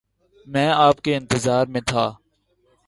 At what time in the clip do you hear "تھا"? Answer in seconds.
1.81-2.11